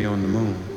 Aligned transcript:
be 0.00 0.06
on 0.06 0.22
the 0.22 0.28
moon. 0.28 0.69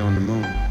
on 0.00 0.14
the 0.14 0.20
moon. 0.20 0.69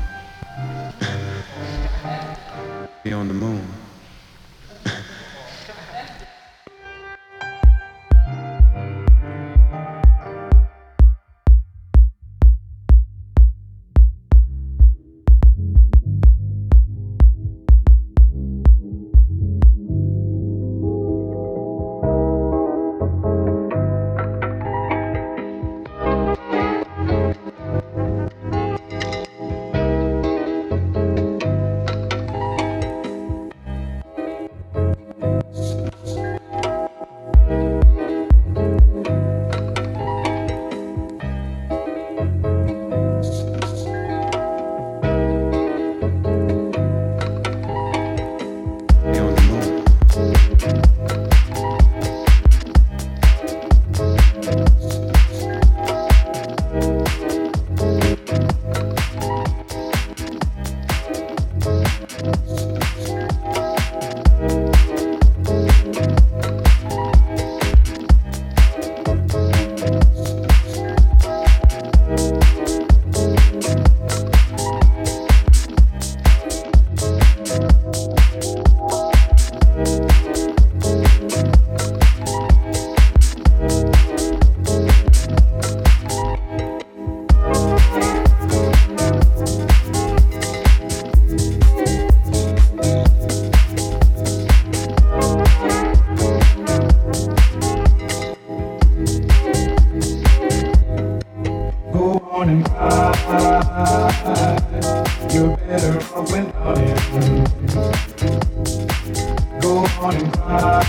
morning 110.00 110.31
cry. 110.31 110.84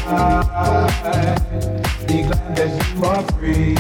Be 2.07 2.23
glad 2.23 2.57
that 2.57 2.71
you 2.95 3.05
are 3.05 3.23
free. 3.33 3.75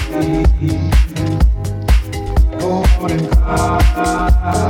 Go 2.59 2.84
on 3.00 3.10
and 3.10 3.31
cry. 3.31 4.69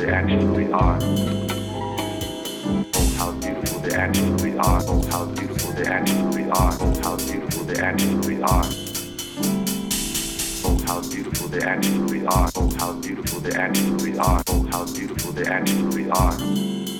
they 0.00 0.10
actually 0.10 0.72
are. 0.72 0.98
Oh, 1.02 1.46
oh 2.94 3.14
how 3.18 3.32
beautiful 3.32 3.80
they 3.80 3.94
actually 3.94 4.56
are. 4.56 4.82
Oh, 4.88 5.02
how 5.10 5.26
beautiful 5.26 5.72
they 5.74 5.90
actually 5.90 6.50
are. 6.50 6.72
Oh, 6.80 6.94
how 7.02 7.16
beautiful 7.16 7.64
they 7.64 7.80
actually 7.80 8.42
are. 8.42 8.64
Oh, 10.64 10.78
how 10.86 11.02
beautiful 11.02 11.48
they 11.48 11.60
actually 11.60 12.26
are. 12.26 12.50
Oh, 12.56 12.70
how 12.78 12.92
beautiful 12.94 13.40
they 13.40 13.52
actually 13.52 14.18
are. 14.18 14.42
Oh, 14.48 14.66
how 14.72 14.86
beautiful 14.86 15.32
they 15.32 15.44
actually 15.44 16.10
are. 16.10 16.99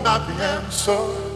Not 0.00 0.26
the 0.26 0.34
answer. 0.34 1.33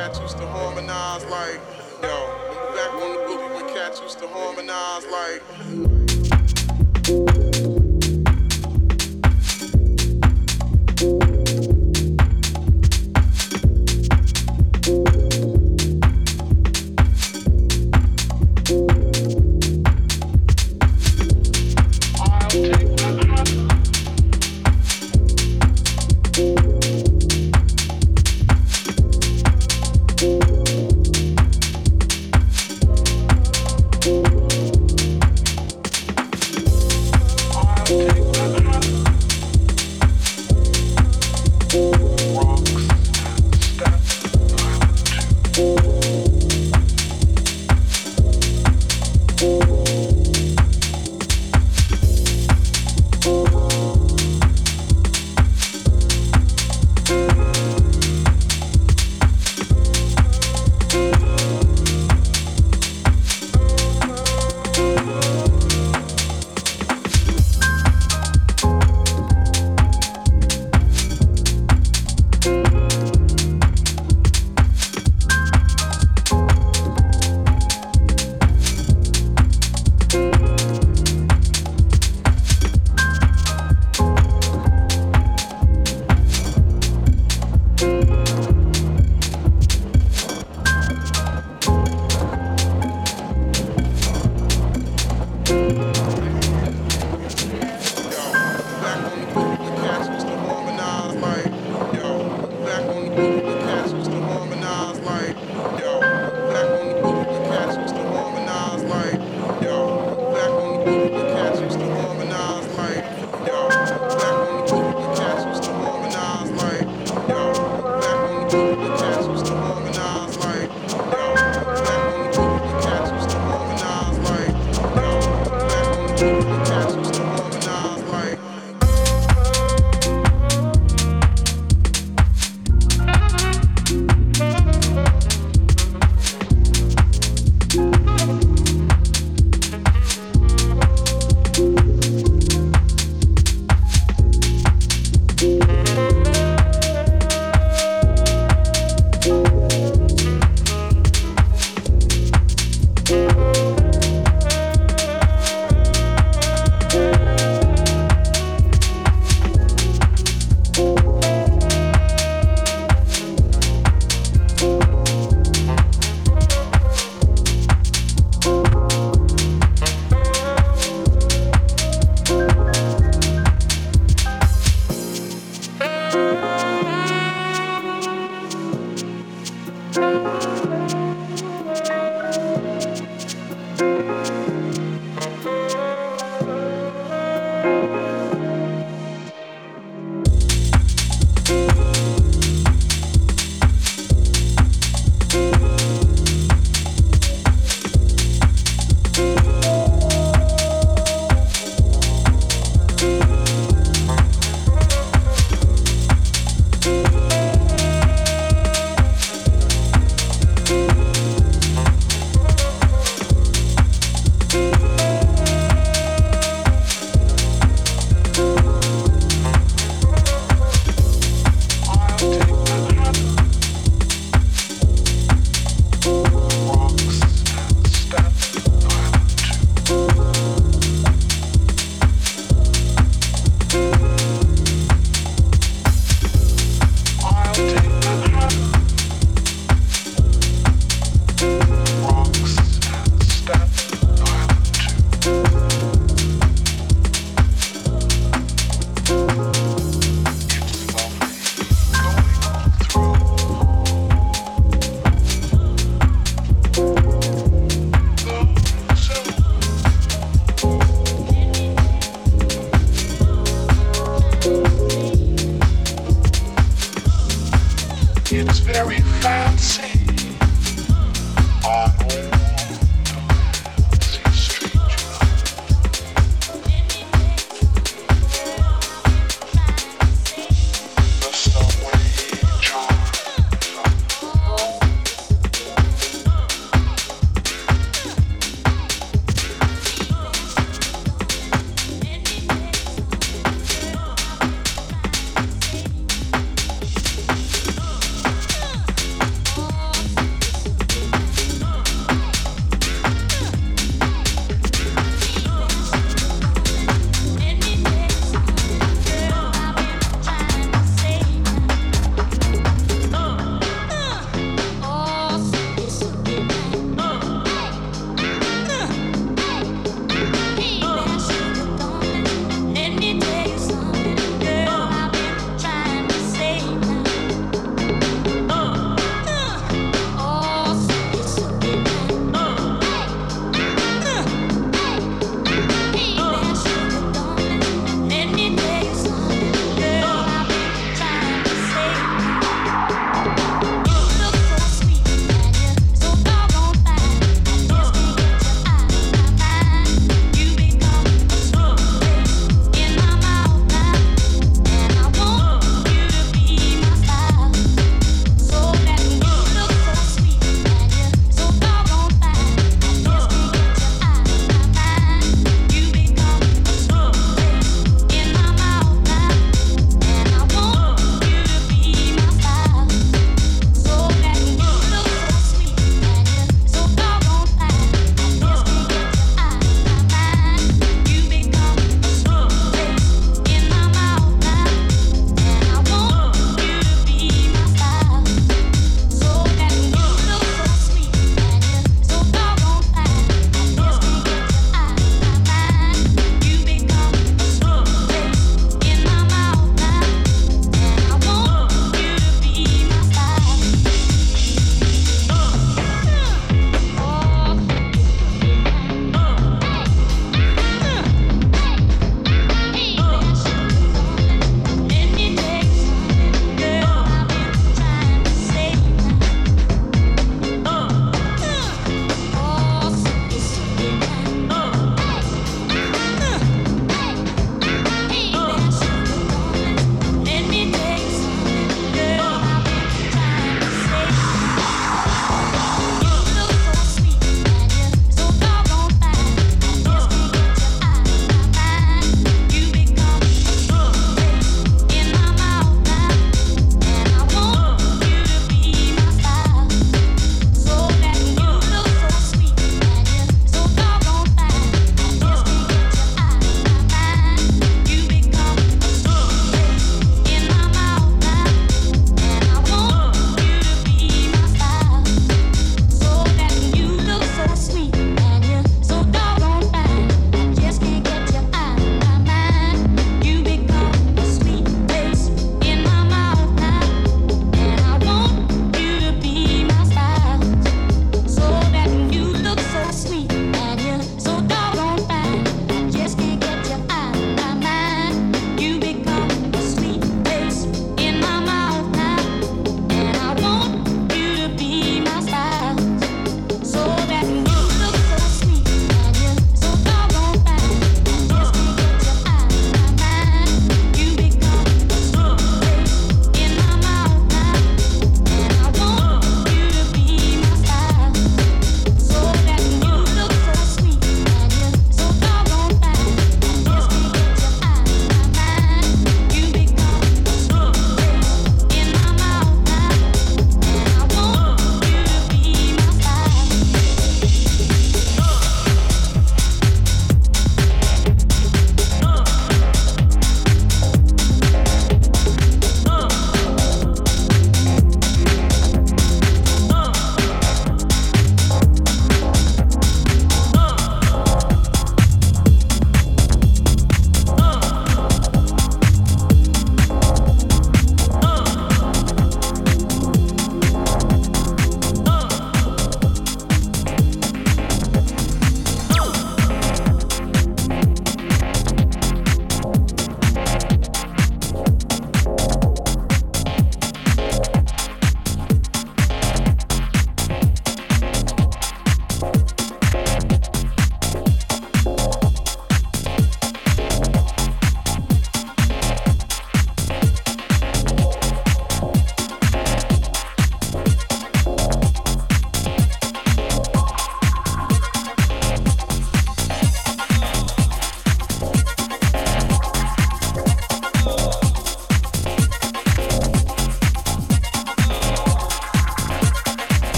cats 0.00 0.18
used 0.18 0.38
to 0.38 0.46
harmonize 0.46 1.22
like, 1.26 1.60
yo, 2.00 2.26
back 2.74 2.90
on 2.94 3.12
the 3.12 3.20
boogie 3.28 3.54
when 3.54 3.74
cats 3.74 4.00
used 4.00 4.18
to 4.18 4.26
harmonize 4.28 5.04
like. 5.08 5.99